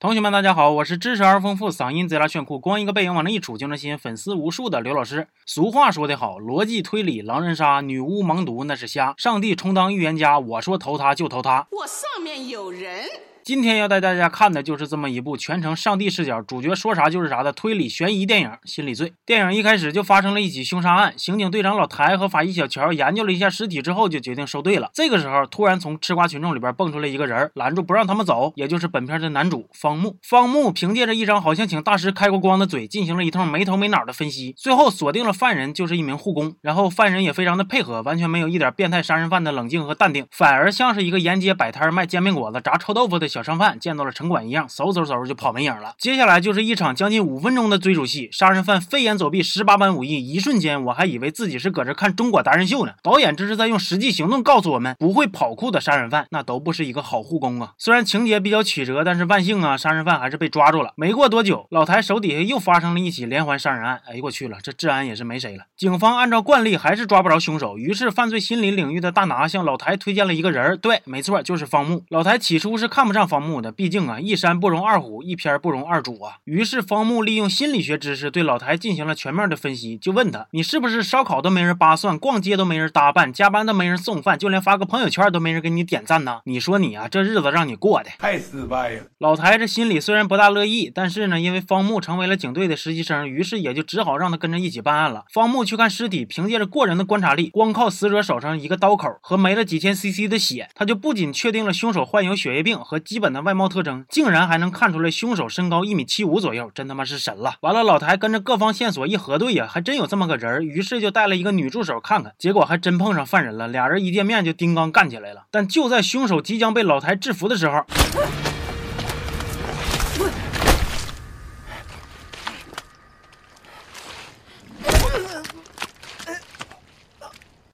[0.00, 5.26] 同学们，大家好，我是知识而丰富、嗓音贼拉炫酷、光一个背影往那一杵就能吸引粉丝无数的刘老师。
[5.44, 11.66] 俗话说得好，逻辑推理狼人杀，女巫盲毒那是瞎，上帝充当预言家，我说投他就投他。
[11.72, 13.06] 我上面有人。
[13.48, 19.08] 今天要带大家看的就是这么一部全程上帝视角，主角说啥就是啥的推理悬疑电影《心理罪》。
[19.24, 24.90] 电影一开始就发生了一起凶杀案，刑警队长老台和法医小乔研究了一下尸体之后，就决定收队了。
[24.92, 30.18] 这个时候，突然从吃瓜群众里边蹦出来一个人，拦住不让他们走，也就是本片的男主方木。
[30.22, 36.54] 方木凭借着一张好像请大师开过光的嘴，进行了一通没头没脑的分析，最后锁定了犯人就是一名护工。
[36.60, 44.12] 然后犯人也非常的配合，完全没有一点变态杀人犯的冷静和淡定，反而像是一个沿街摆摊卖煎饼果子、炸臭豆腐的小小商贩，见到了。
[44.18, 45.94] 城管一样，嗖嗖嗖就跑没影了。
[45.96, 52.94] 接下来就是一场将近五分钟的追逐戏，杀人犯飞檐走壁，十八般武艺，一瞬间我还以为自己是搁这看中国达人秀呢。
[53.00, 57.74] 导演这是在用实际行动告诉我们，不会跑酷的杀人犯那都不是一个好护工啊。
[57.78, 60.94] 虽然情节比较曲折，但是万幸啊，杀人犯还是被抓住了。
[60.96, 64.00] 没过多久，老台手底下又发生了一起连环杀人案。
[64.08, 65.66] 哎呦我去了，这治安也是没谁了。
[65.76, 70.76] 警方按照惯例还是抓不着凶手，于是犯罪心理领域的大拿向老台推荐了一个人儿。
[70.76, 72.02] 对，没错，就是方木。
[72.08, 74.88] 老台起初是看不上方木的，毕竟啊，一山不容。
[74.88, 76.38] 二虎一片不容二主啊！
[76.44, 86.40] 于是方木利用心理学知识对老台进行了全面的分析，就问他：你是不是烧烤都没人扒蒜，逛街都没人搭伴，加班都没人送饭，就连发个朋友圈都没人给你点赞呢？
[86.44, 89.02] 你说你啊，这日子让你过的太失败了。
[89.18, 95.24] 老台这心里虽然不大乐意，但是呢，因为方木成为了警队的实习生，于是也就只好让他跟着一起办案了。
[95.30, 105.48] 方木去看尸体，凭借着过人的观察力，光靠死者手上一个刀口和没了几千 CC 的血，他就不仅确定了凶手患有血液病和基本的外貌特征，竟然还能看出来凶手。
[105.48, 107.54] 身高一米七五左右，真他妈是神了！
[107.62, 113.66] 完了，老台跟着各方线索一核对呀，还真有这么个人儿于是就带了一个女助手看看，结果还真碰上犯人了。
[113.66, 115.46] 俩人一见面就叮刚干起来了。
[115.50, 117.84] 但就在凶手即将被老台制服的时候。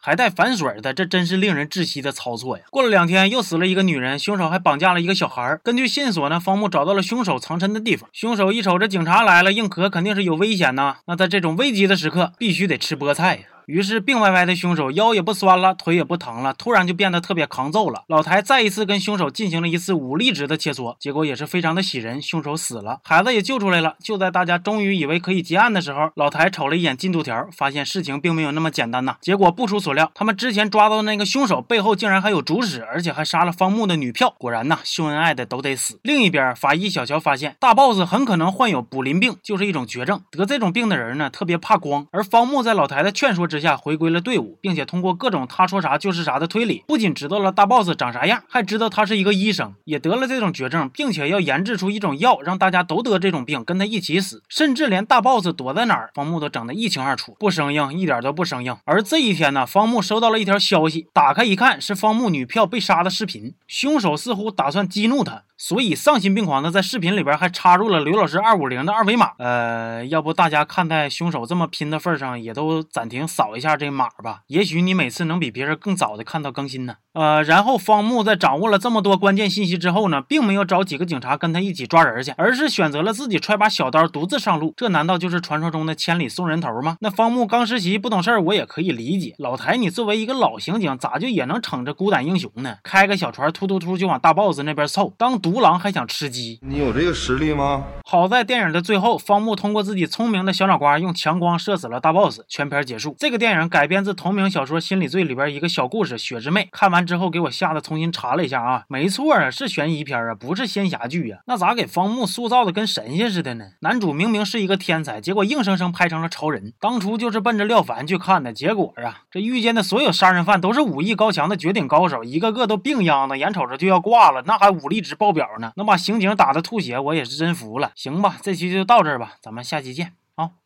[0.06, 2.64] 还带反水的，这真是令人窒息的操作呀！
[2.70, 5.58] 过了两天，又死了一个女人，凶手还绑架了一个小孩。
[5.64, 8.06] 根据线索呢，方木找到了凶手藏身的地方。
[8.12, 10.96] 凶手一瞅这警察来了，硬壳肯定是有危险呐。
[11.06, 13.42] 那在这种危急的时刻，必须得吃菠菜呀。
[13.66, 18.02] 于是病歪歪的凶手腰也不酸了，腿也不疼了，突然就变得特别抗揍了。
[18.08, 23.96] 老台再一次跟凶手进行了一次武力值的切磋，结果也是非常的喜人，凶手死了，孩子也救出来了。
[24.02, 29.16] 就在大家终于以为可以结案的时候，老台瞅了一眼进度条，发现事情并没有那么简单呐。
[29.20, 34.34] 结果不出所料，他们之前抓到的那个凶手背后竟然还有主使，而且还杀了方木的女票。
[34.38, 35.98] 果然呐，秀恩爱的都得死。
[36.02, 40.22] 另一边，法医小乔发现大 boss 很可能患有卟啉病，就是一种绝症。
[40.30, 42.06] 得这种病的人呢，特别怕光。
[42.10, 44.20] 而方木在老台的劝说之之下，回归了。
[44.20, 58.76] 队伍，并且通过各种他说啥就是啥的推理，不仅知道了大 boss 长啥样，还知道他是一个医生，也得了这种绝症，并且要研制出一种药，让大家都得这种病，跟他一起死，甚至连大 boss 躲在哪儿，方木都整得一清二楚，不生硬，一点都不生硬。
[58.84, 65.42] 而这一天呢，方木收到了一条消息，打开一看，是方木女票被杀的视频，凶手似乎打算激怒他。
[65.56, 69.32] 所以丧心病狂的在视频里边还插入了刘老师二五零的二维码。
[69.38, 74.42] 呃，要不大家看在凶手这么拼的份上，也都暂停扫一下这码吧。
[74.48, 76.96] 也许你每次能比别人更早的看到更新呢。
[77.14, 84.74] 呃，然后方木在掌握了这么多关键信息之后呢，并没有找几个警察跟他一起抓人去，而是选择了自己揣把小刀独自上路。
[84.76, 86.96] 这难道就是传说中的千里送人头吗？
[87.00, 89.36] 那方木刚实习不懂事儿，我也可以理解。
[89.38, 92.78] 老台，你作为一个老刑警，咋就也能逞着孤胆英雄呢？
[92.82, 96.58] 开个小船突突突就往大 boss 那边凑，当独狼还想吃鸡？
[96.62, 97.84] 你有这个实力吗？
[98.04, 103.14] 好在电影的最后，方木通过自己聪明的小脑瓜，用强光射死了大 boss，全片结束。
[103.16, 107.03] 这个电影改编自同名小说《心理罪》里边一个小故事《雪之妹》，看完。
[107.04, 111.40] 之后给我吓得重新查了一下啊，没错啊，是悬疑片啊，不是仙侠剧啊。
[111.46, 113.64] 那咋给方木塑造的跟神仙似的呢？
[113.80, 116.72] 男主明明是一个天才，结果硬生生拍成了超人。
[116.80, 127.92] 当初就是奔着廖凡去看的，结果啊，这遇见的所有杀人犯都是武艺高强的绝顶高手，一个个都病秧子，眼瞅着就要挂了，那还武力值爆表呢，能把刑警打的吐血，我也是真服了。
[127.94, 130.50] 行吧，这期就到这儿吧，咱们下期见啊。